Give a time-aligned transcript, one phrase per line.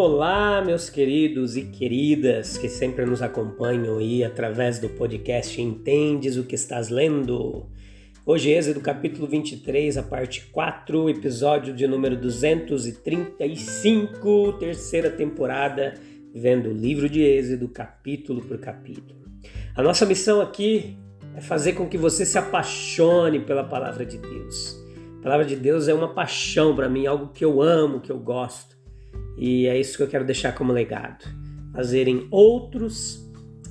[0.00, 6.44] Olá, meus queridos e queridas que sempre nos acompanham aí através do podcast Entendes o
[6.44, 7.66] que estás lendo.
[8.24, 15.94] Hoje, Êxodo capítulo 23, a parte 4, episódio de número 235, terceira temporada,
[16.32, 19.18] vendo o livro de Êxodo capítulo por capítulo.
[19.74, 20.96] A nossa missão aqui
[21.34, 24.76] é fazer com que você se apaixone pela palavra de Deus.
[25.18, 28.20] A palavra de Deus é uma paixão para mim, algo que eu amo, que eu
[28.20, 28.77] gosto.
[29.36, 31.24] E é isso que eu quero deixar como legado.
[31.72, 33.24] Fazerem outros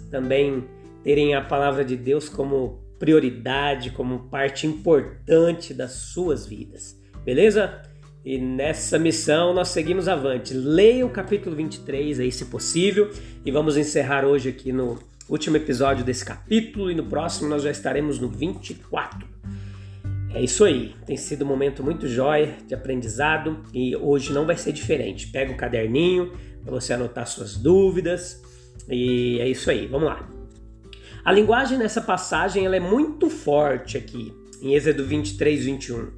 [0.10, 0.64] também
[1.04, 7.00] terem a palavra de Deus como prioridade, como parte importante das suas vidas.
[7.24, 7.82] Beleza?
[8.26, 10.54] E nessa missão nós seguimos avante.
[10.54, 13.10] Leia o capítulo 23 aí, se possível,
[13.46, 17.72] e vamos encerrar hoje aqui no último episódio desse capítulo e no próximo nós já
[17.72, 19.37] estaremos no 24.
[20.38, 24.56] É isso aí, tem sido um momento muito jóia de aprendizado e hoje não vai
[24.56, 25.32] ser diferente.
[25.32, 26.32] Pega o caderninho
[26.64, 28.40] para você anotar suas dúvidas
[28.88, 30.30] e é isso aí, vamos lá.
[31.26, 36.12] A linguagem nessa passagem ela é muito forte aqui, em Êxodo 23, 21,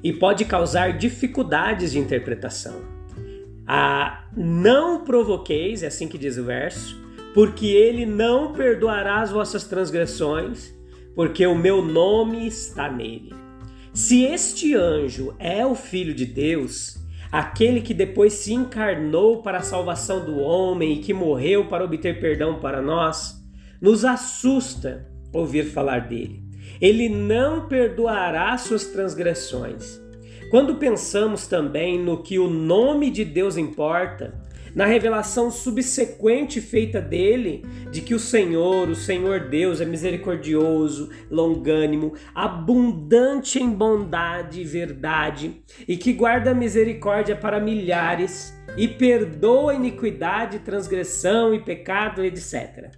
[0.00, 2.82] e pode causar dificuldades de interpretação.
[3.66, 6.96] A não provoqueis, é assim que diz o verso,
[7.34, 10.72] porque ele não perdoará as vossas transgressões,
[11.16, 13.45] porque o meu nome está nele.
[13.96, 16.98] Se este anjo é o Filho de Deus,
[17.32, 22.20] aquele que depois se encarnou para a salvação do homem e que morreu para obter
[22.20, 23.42] perdão para nós,
[23.80, 26.44] nos assusta ouvir falar dele.
[26.78, 29.98] Ele não perdoará suas transgressões.
[30.50, 34.38] Quando pensamos também no que o nome de Deus importa,
[34.76, 42.12] na revelação subsequente feita dele de que o Senhor, o Senhor Deus, é misericordioso, longânimo,
[42.34, 51.54] abundante em bondade e verdade, e que guarda misericórdia para milhares e perdoa iniquidade, transgressão
[51.54, 52.90] e pecado, etc.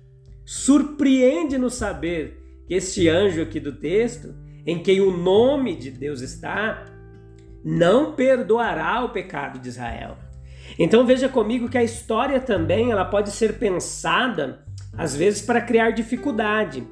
[0.44, 4.34] Surpreende-nos saber que este anjo aqui do texto,
[4.67, 6.87] em quem o nome de Deus está,
[7.65, 10.19] não perdoará o pecado de Israel
[10.77, 14.65] então veja comigo que a história também ela pode ser pensada
[14.97, 16.84] às vezes para criar dificuldade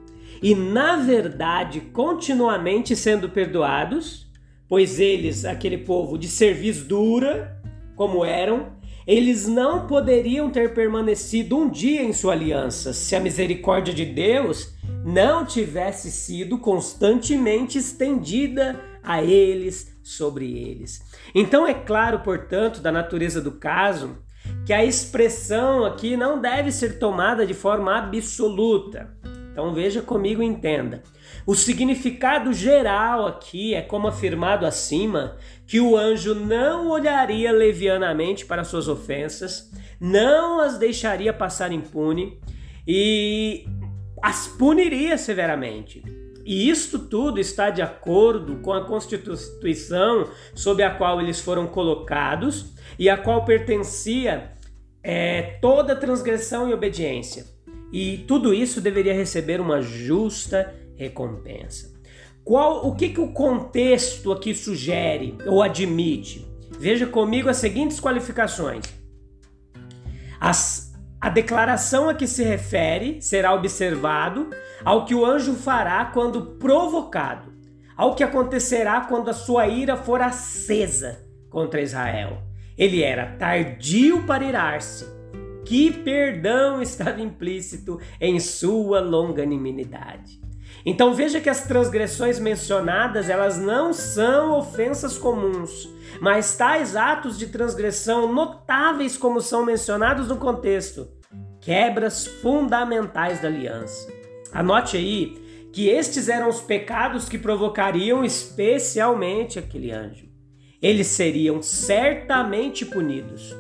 [0.43, 4.31] e na verdade continuamente sendo perdoados,
[4.69, 7.61] pois eles, aquele povo de cerviz dura,
[7.95, 8.77] como eram,
[9.07, 14.75] eles não poderiam ter permanecido um dia em sua aliança se a misericórdia de Deus
[15.05, 21.03] não tivesse sido constantemente estendida a eles, sobre eles.
[21.35, 24.19] Então é claro, portanto, da natureza do caso,
[24.65, 29.17] que a expressão aqui não deve ser tomada de forma absoluta.
[29.53, 31.03] Então veja comigo e entenda.
[31.47, 38.65] O significado geral aqui é como afirmado acima, que o anjo não olharia levianamente para
[38.65, 42.39] suas ofensas, não as deixaria passar impune
[42.87, 43.65] e
[44.23, 46.03] as puniria severamente.
[46.47, 52.67] E isto tudo está de acordo com a Constituição sob a qual eles foram colocados
[52.97, 54.53] e a qual pertencia
[55.03, 57.45] é, toda transgressão e obediência.
[57.93, 61.93] E tudo isso deveria receber uma justa recompensa.
[62.45, 66.47] Qual, o que, que o contexto aqui sugere ou admite?
[66.79, 68.85] Veja comigo as seguintes qualificações.
[70.39, 70.76] As
[71.27, 74.49] a declaração a que se refere será observado
[74.85, 77.53] ao que o anjo fará quando provocado,
[77.97, 82.39] ao que acontecerá quando a sua ira for acesa contra Israel.
[82.79, 85.05] Ele era tardio para irar-se.
[85.65, 90.41] Que perdão estava implícito em sua longanimidade.
[90.85, 95.89] Então veja que as transgressões mencionadas, elas não são ofensas comuns,
[96.21, 101.16] mas tais atos de transgressão notáveis como são mencionados no contexto,
[101.67, 104.07] quebras fundamentais da aliança.
[104.53, 105.37] Anote aí
[105.73, 110.29] que estes eram os pecados que provocariam especialmente aquele anjo.
[110.81, 113.53] Eles seriam certamente punidos.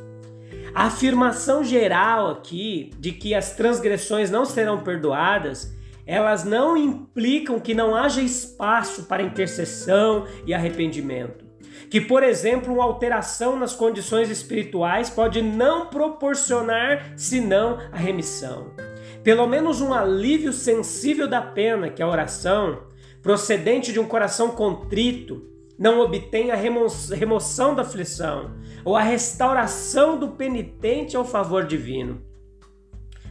[0.72, 5.74] A afirmação geral aqui de que as transgressões não serão perdoadas
[6.06, 11.45] elas não implicam que não haja espaço para intercessão e arrependimento.
[11.90, 18.73] Que, por exemplo, uma alteração nas condições espirituais pode não proporcionar senão a remissão.
[19.23, 22.82] Pelo menos um alívio sensível da pena, que é a oração,
[23.23, 30.28] procedente de um coração contrito, não obtém a remoção da aflição ou a restauração do
[30.28, 32.23] penitente ao favor divino.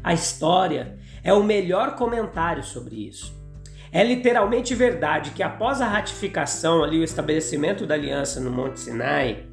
[0.04, 3.34] A história é o melhor comentário sobre isso.
[3.96, 9.46] É literalmente verdade que após a ratificação ali o estabelecimento da aliança no Monte Sinai,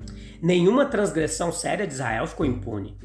[0.43, 2.99] nenhuma transgressão séria de Israel ficou impune.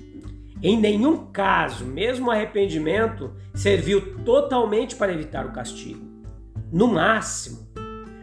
[0.64, 6.04] Em nenhum caso, mesmo o arrependimento serviu totalmente para evitar o castigo.
[6.72, 7.68] No máximo,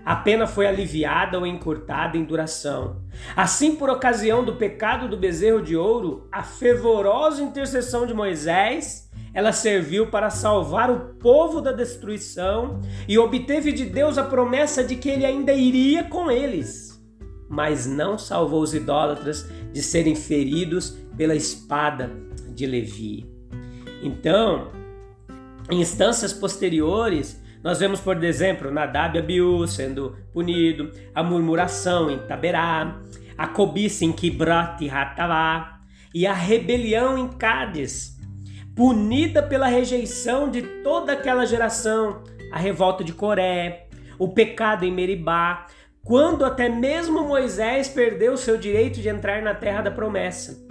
[0.04, 3.00] a pena foi aliviada ou encurtada em duração.
[3.36, 9.03] Assim, por ocasião do pecado do bezerro de ouro, a fervorosa intercessão de Moisés
[9.34, 14.94] ela serviu para salvar o povo da destruição e obteve de Deus a promessa de
[14.94, 17.04] que ele ainda iria com eles.
[17.48, 22.10] Mas não salvou os idólatras de serem feridos pela espada
[22.54, 23.28] de Levi.
[24.02, 24.70] Então,
[25.70, 32.18] em instâncias posteriores, nós vemos, por exemplo, Nadab e Abiú sendo punido, a murmuração em
[32.18, 33.00] Taberá,
[33.36, 35.80] a cobiça em Kibrat e Hatavá,
[36.14, 38.13] e a rebelião em Cádiz,
[38.74, 42.22] punida pela rejeição de toda aquela geração,
[42.52, 43.88] a revolta de Coré,
[44.18, 45.66] o pecado em Meribá,
[46.02, 50.66] quando até mesmo Moisés perdeu seu direito de entrar na terra da promessa.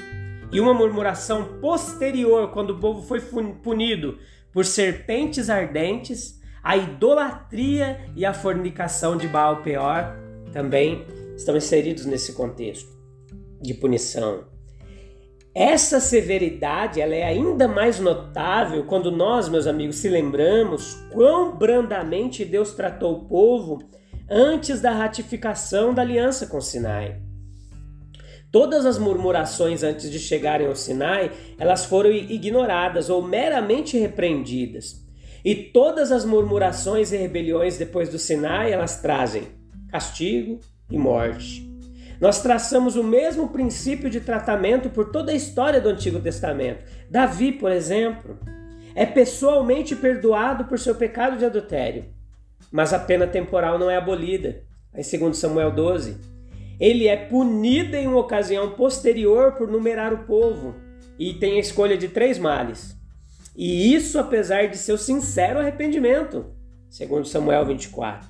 [0.51, 3.19] E uma murmuração posterior, quando o povo foi
[3.63, 4.19] punido
[4.51, 10.15] por serpentes ardentes, a idolatria e a fornicação de Baal Peor
[10.53, 12.93] também estão inseridos nesse contexto
[13.59, 14.52] de punição.
[15.55, 22.43] Essa severidade ela é ainda mais notável quando nós, meus amigos, se lembramos quão brandamente
[22.43, 23.79] Deus tratou o povo
[24.27, 27.21] antes da ratificação da aliança com Sinai.
[28.51, 35.03] Todas as murmurações antes de chegarem ao Sinai, elas foram ignoradas ou meramente repreendidas.
[35.45, 39.43] E todas as murmurações e rebeliões depois do Sinai, elas trazem
[39.89, 40.59] castigo
[40.89, 41.72] e morte.
[42.23, 46.81] Nós traçamos o mesmo princípio de tratamento por toda a história do Antigo Testamento.
[47.09, 48.39] Davi, por exemplo,
[48.95, 52.05] é pessoalmente perdoado por seu pecado de adultério,
[52.71, 54.63] mas a pena temporal não é abolida.
[54.95, 56.17] Em 2 Samuel 12,
[56.79, 60.75] ele é punido em uma ocasião posterior por numerar o povo
[61.19, 62.95] e tem a escolha de três males.
[63.53, 66.45] E isso apesar de seu sincero arrependimento,
[66.89, 68.29] segundo Samuel 24.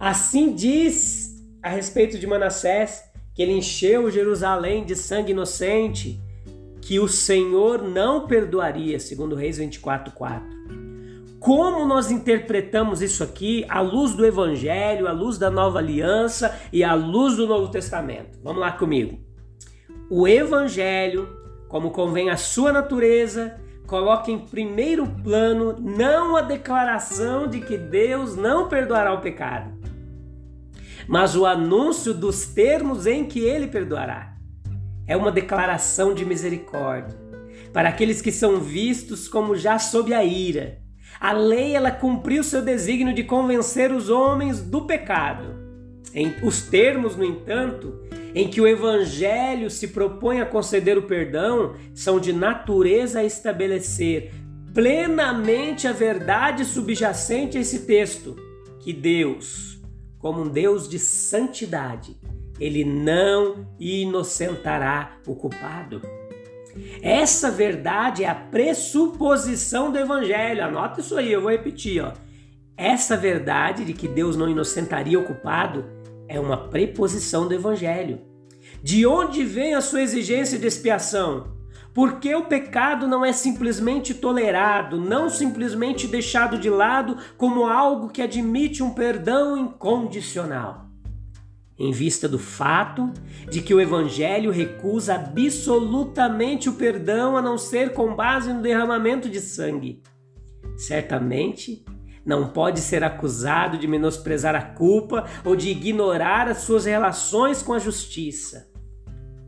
[0.00, 3.07] Assim diz a respeito de Manassés
[3.38, 6.20] que ele encheu Jerusalém de sangue inocente,
[6.80, 10.42] que o Senhor não perdoaria, segundo Reis 24:4.
[11.38, 16.82] Como nós interpretamos isso aqui à luz do Evangelho, à luz da Nova Aliança e
[16.82, 18.40] à luz do Novo Testamento?
[18.42, 19.20] Vamos lá comigo.
[20.10, 21.28] O Evangelho,
[21.68, 23.54] como convém à sua natureza,
[23.86, 29.78] coloca em primeiro plano não a declaração de que Deus não perdoará o pecado,
[31.08, 34.36] mas o anúncio dos termos em que ele perdoará.
[35.06, 37.18] É uma declaração de misericórdia
[37.72, 40.78] para aqueles que são vistos como já sob a ira.
[41.18, 45.56] A lei ela cumpriu seu desígnio de convencer os homens do pecado.
[46.14, 48.00] Em os termos, no entanto,
[48.34, 54.32] em que o evangelho se propõe a conceder o perdão são de natureza a estabelecer
[54.72, 58.36] plenamente a verdade subjacente a esse texto,
[58.80, 59.77] que Deus,
[60.18, 62.16] como um Deus de santidade,
[62.58, 66.02] ele não inocentará o culpado.
[67.02, 70.64] Essa verdade é a pressuposição do evangelho.
[70.64, 72.12] Anota isso aí, eu vou repetir, ó.
[72.76, 75.84] Essa verdade de que Deus não inocentaria o culpado
[76.28, 78.20] é uma preposição do evangelho.
[78.82, 81.57] De onde vem a sua exigência de expiação?
[81.98, 88.22] Porque o pecado não é simplesmente tolerado, não simplesmente deixado de lado como algo que
[88.22, 90.86] admite um perdão incondicional.
[91.76, 93.12] Em vista do fato
[93.50, 99.28] de que o Evangelho recusa absolutamente o perdão a não ser com base no derramamento
[99.28, 100.00] de sangue.
[100.76, 101.84] Certamente,
[102.24, 107.72] não pode ser acusado de menosprezar a culpa ou de ignorar as suas relações com
[107.72, 108.67] a justiça.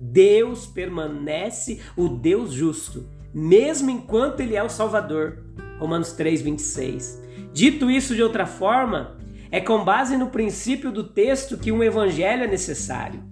[0.00, 5.45] Deus permanece o Deus justo, mesmo enquanto ele é o Salvador.
[5.78, 7.23] Romanos 3:26.
[7.52, 9.19] Dito isso de outra forma,
[9.50, 13.23] é com base no princípio do texto que um evangelho é necessário.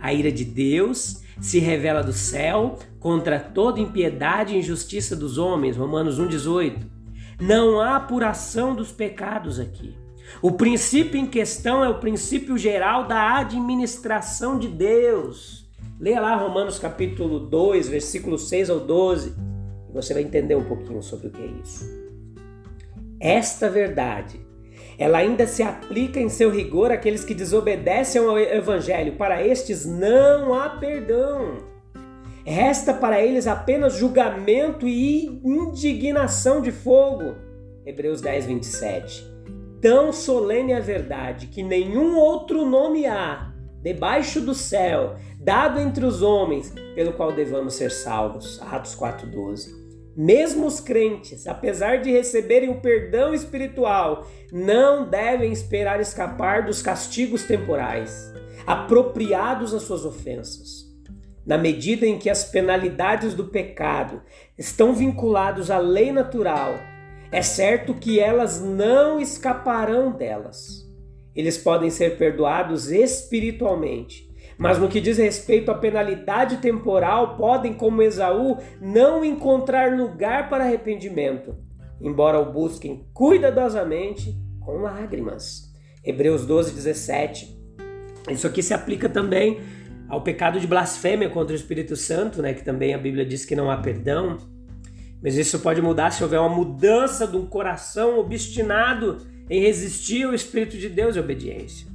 [0.00, 5.76] A ira de Deus se revela do céu contra toda impiedade e injustiça dos homens.
[5.76, 6.86] Romanos 1:18.
[7.40, 9.96] Não há apuração dos pecados aqui.
[10.42, 15.69] O princípio em questão é o princípio geral da administração de Deus.
[16.00, 19.34] Leia lá Romanos capítulo 2, versículo 6 ao 12,
[19.86, 21.84] e você vai entender um pouquinho sobre o que é isso.
[23.20, 24.40] Esta verdade,
[24.98, 29.16] ela ainda se aplica em seu rigor àqueles que desobedecem ao evangelho.
[29.16, 31.58] Para estes não há perdão.
[32.46, 37.34] Resta para eles apenas julgamento e indignação de fogo.
[37.84, 39.30] Hebreus 10, 27.
[39.82, 43.49] Tão solene é a verdade que nenhum outro nome há
[43.82, 48.60] debaixo do céu, dado entre os homens, pelo qual devamos ser salvos.
[48.62, 49.80] Atos 4:12.
[50.16, 57.44] Mesmo os crentes, apesar de receberem o perdão espiritual, não devem esperar escapar dos castigos
[57.44, 58.32] temporais,
[58.66, 60.90] apropriados às suas ofensas.
[61.46, 64.20] Na medida em que as penalidades do pecado
[64.58, 66.74] estão vinculados à lei natural,
[67.32, 70.89] é certo que elas não escaparão delas.
[71.34, 78.02] Eles podem ser perdoados espiritualmente, mas no que diz respeito à penalidade temporal, podem, como
[78.02, 81.56] Esaú, não encontrar lugar para arrependimento,
[82.00, 85.72] embora o busquem cuidadosamente com lágrimas.
[86.04, 87.58] Hebreus 12, 17.
[88.30, 89.60] Isso aqui se aplica também
[90.08, 93.56] ao pecado de blasfêmia contra o Espírito Santo, né, que também a Bíblia diz que
[93.56, 94.36] não há perdão.
[95.22, 99.18] Mas isso pode mudar se houver uma mudança de um coração obstinado
[99.50, 101.88] em resistir ao Espírito de Deus e obediência.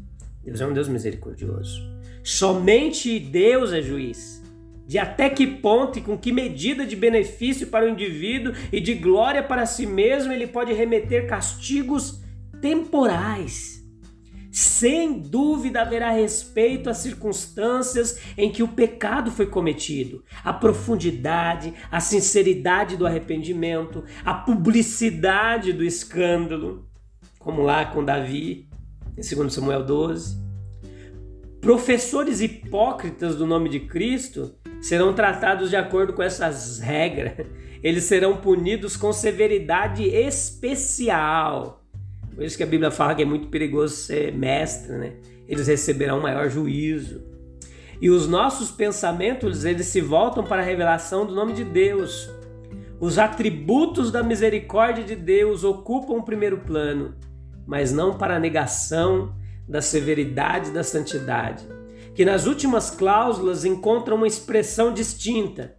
[0.44, 1.82] Deus é um Deus misericordioso.
[2.24, 4.44] Somente Deus é juiz.
[4.86, 8.94] De até que ponto e com que medida de benefício para o indivíduo e de
[8.94, 12.22] glória para si mesmo ele pode remeter castigos
[12.62, 13.76] temporais
[14.56, 22.00] sem dúvida haverá respeito às circunstâncias em que o pecado foi cometido, a profundidade, a
[22.00, 26.88] sinceridade do arrependimento, a publicidade do escândalo,
[27.46, 28.68] como lá com Davi,
[29.18, 30.44] em 2 Samuel 12.
[31.62, 37.48] Professores hipócritas do nome de Cristo serão tratados de acordo com essas regras.
[37.82, 41.86] Eles serão punidos com severidade especial
[42.36, 45.14] por isso que a Bíblia fala que é muito perigoso ser mestre, né?
[45.48, 47.24] Eles receberão maior juízo.
[48.02, 52.30] E os nossos pensamentos, eles se voltam para a revelação do nome de Deus.
[53.00, 57.16] Os atributos da misericórdia de Deus ocupam o primeiro plano,
[57.66, 59.36] mas não para a negação
[59.68, 61.66] da severidade da santidade,
[62.14, 65.76] que nas últimas cláusulas encontram uma expressão distinta: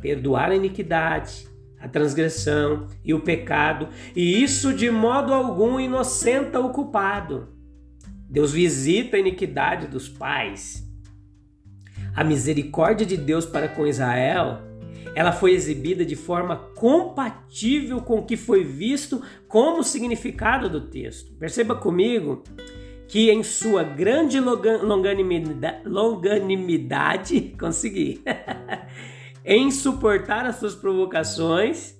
[0.00, 1.48] perdoar a iniquidade,
[1.80, 7.48] a transgressão e o pecado, e isso de modo algum inocenta o culpado.
[8.28, 10.86] Deus visita a iniquidade dos pais.
[12.14, 14.67] A misericórdia de Deus para com Israel,
[15.14, 21.32] ela foi exibida de forma compatível com o que foi visto como significado do texto.
[21.32, 22.42] Perceba comigo
[23.06, 28.22] que em sua grande longanimidade, longanimidade consegui.
[29.44, 31.94] em suportar as suas provocações,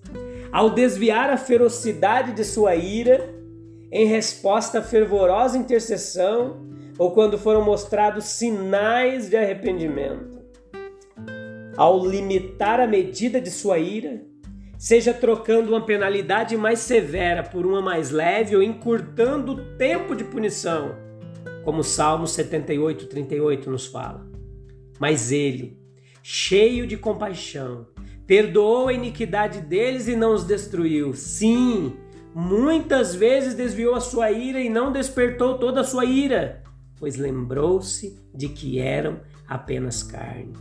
[0.53, 3.35] ao desviar a ferocidade de sua ira,
[3.91, 10.38] em resposta à fervorosa intercessão, ou quando foram mostrados sinais de arrependimento.
[11.79, 14.21] Ao limitar a medida de sua ira,
[14.77, 20.25] seja trocando uma penalidade mais severa por uma mais leve ou encurtando o tempo de
[20.25, 20.97] punição,
[21.65, 24.27] como o Salmo 78, 38 nos fala.
[24.99, 25.79] Mas ele,
[26.21, 27.87] cheio de compaixão,
[28.27, 31.15] perdoou a iniquidade deles e não os destruiu.
[31.15, 31.93] Sim,
[32.35, 36.61] muitas vezes desviou a sua ira e não despertou toda a sua ira,
[36.99, 40.55] pois lembrou-se de que eram apenas carne.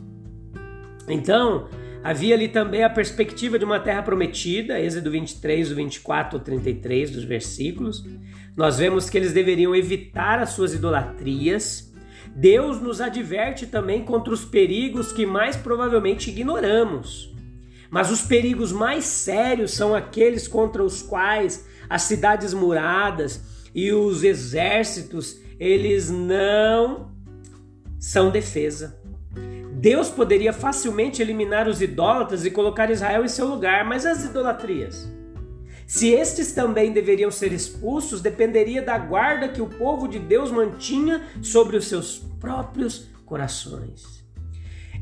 [1.07, 1.67] Então,
[2.03, 7.23] havia ali também a perspectiva de uma terra prometida, Êxodo 23, 24 ao 33 dos
[7.23, 8.05] versículos.
[8.55, 11.87] Nós vemos que eles deveriam evitar as suas idolatrias,
[12.35, 17.33] Deus nos adverte também contra os perigos que mais provavelmente ignoramos.
[17.89, 24.23] Mas os perigos mais sérios são aqueles contra os quais as cidades muradas e os
[24.23, 27.11] exércitos, eles não
[27.99, 28.99] são defesa.
[29.79, 35.07] Deus poderia facilmente eliminar os idólatras e colocar Israel em seu lugar, mas as idolatrias?
[35.85, 41.27] Se estes também deveriam ser expulsos, dependeria da guarda que o povo de Deus mantinha
[41.43, 44.25] sobre os seus próprios corações.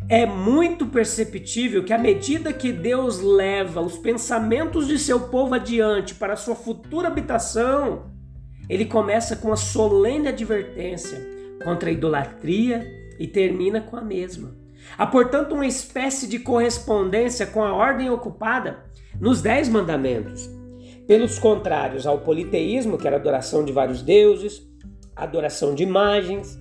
[0.09, 6.13] É muito perceptível que, à medida que Deus leva os pensamentos de seu povo adiante
[6.13, 8.11] para sua futura habitação,
[8.69, 11.25] ele começa com a solene advertência
[11.63, 12.85] contra a idolatria
[13.17, 14.64] e termina com a mesma.
[14.97, 18.85] Há, portanto, uma espécie de correspondência com a ordem ocupada
[19.19, 20.49] nos Dez Mandamentos
[21.07, 24.61] pelos contrários ao politeísmo, que era adoração de vários deuses,
[25.15, 26.57] adoração de imagens.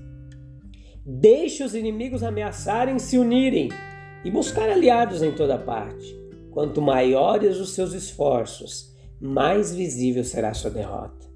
[1.05, 3.71] Deixe os inimigos ameaçarem se unirem
[4.25, 6.15] e buscar aliados em toda parte.
[6.51, 11.27] Quanto maiores os seus esforços, mais visível será sua derrota.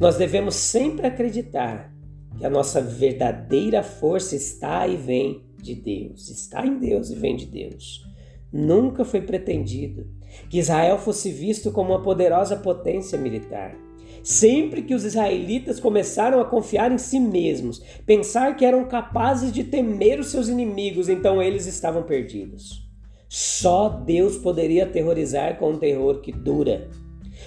[0.00, 1.92] Nós devemos sempre acreditar
[2.36, 7.34] que a nossa verdadeira força está e vem de Deus, está em Deus e vem
[7.34, 8.06] de Deus.
[8.52, 10.06] Nunca foi pretendido
[10.48, 13.74] que Israel fosse visto como uma poderosa potência militar.
[14.22, 19.64] Sempre que os israelitas começaram a confiar em si mesmos, pensar que eram capazes de
[19.64, 22.88] temer os seus inimigos, então eles estavam perdidos.
[23.28, 26.88] Só Deus poderia aterrorizar com um terror que dura.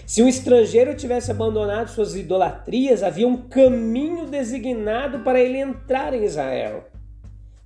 [0.05, 6.25] Se um estrangeiro tivesse abandonado suas idolatrias, havia um caminho designado para ele entrar em
[6.25, 6.85] Israel.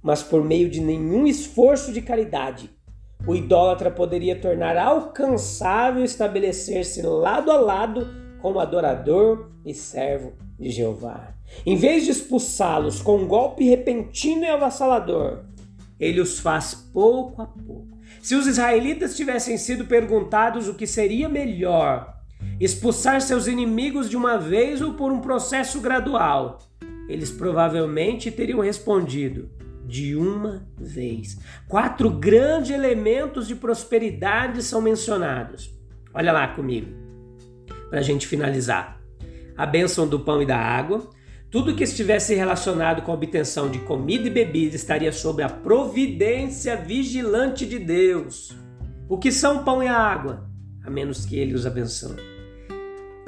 [0.02, 2.70] Mas por meio de nenhum esforço de caridade,
[3.28, 8.08] o idólatra poderia tornar alcançável estabelecer-se lado a lado
[8.42, 11.36] como adorador e servo de Jeová.
[11.66, 15.44] Em vez de expulsá-los com um golpe repentino e avassalador,
[16.00, 18.00] ele os faz pouco a pouco.
[18.22, 22.16] Se os israelitas tivessem sido perguntados o que seria melhor,
[22.60, 26.60] expulsar seus inimigos de uma vez ou por um processo gradual,
[27.08, 29.50] eles provavelmente teriam respondido:
[29.92, 31.38] de uma vez.
[31.68, 35.70] Quatro grandes elementos de prosperidade são mencionados.
[36.14, 36.90] Olha lá comigo,
[37.90, 39.02] para a gente finalizar:
[39.58, 41.10] a bênção do pão e da água.
[41.52, 46.78] Tudo que estivesse relacionado com a obtenção de comida e bebida estaria sob a providência
[46.78, 48.56] vigilante de Deus.
[49.10, 50.50] O que são pão e água?
[50.82, 52.16] A menos que Ele os abençoe.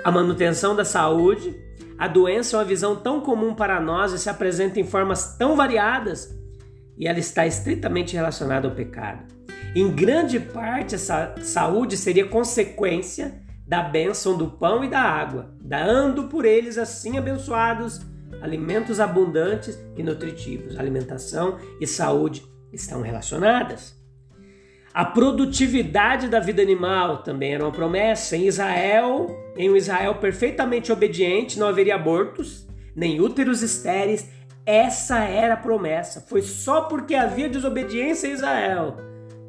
[0.01, 1.53] A manutenção da saúde.
[2.00, 5.58] A doença é uma visão tão comum para nós e se apresenta em formas tão
[5.58, 6.34] variadas
[6.97, 9.23] e ela está estritamente relacionada ao pecado.
[9.75, 16.25] Em grande parte, essa saúde seria consequência da bênção do pão e da água, dando
[16.25, 18.01] por eles assim abençoados
[18.41, 20.77] alimentos abundantes e nutritivos.
[20.77, 23.95] Alimentação e saúde estão relacionadas.
[24.93, 28.36] A produtividade da vida animal também era uma promessa.
[28.36, 29.27] Em Israel,
[29.58, 34.29] em um Israel perfeitamente obediente, não haveria abortos, nem úteros estéreis
[34.65, 36.21] essa era a promessa.
[36.21, 38.97] Foi só porque havia desobediência em Israel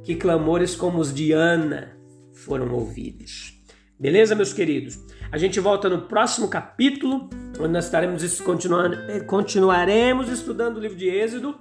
[0.03, 1.97] que clamores como os de Ana
[2.33, 3.59] foram ouvidos.
[3.99, 4.99] Beleza, meus queridos?
[5.33, 10.97] A gente volta no próximo capítulo, onde nós estaremos continuando, eh, continuaremos estudando o livro
[10.97, 11.55] de Êxodo.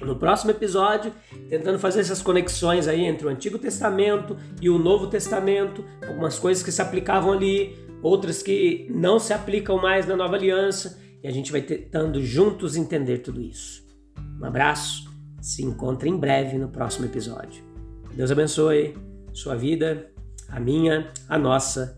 [0.00, 1.12] No próximo episódio,
[1.48, 6.62] tentando fazer essas conexões aí entre o Antigo Testamento e o Novo Testamento, algumas coisas
[6.62, 11.30] que se aplicavam ali, outras que não se aplicam mais na Nova Aliança e a
[11.30, 13.86] gente vai tentando juntos entender tudo isso.
[14.40, 17.64] Um abraço, se encontra em breve no próximo episódio.
[18.14, 18.96] Deus abençoe
[19.32, 20.10] sua vida,
[20.48, 21.94] a minha, a nossa,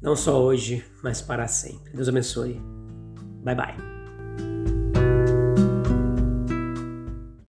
[0.00, 1.92] não só hoje, mas para sempre.
[1.92, 2.60] Deus abençoe.
[3.42, 3.89] Bye bye.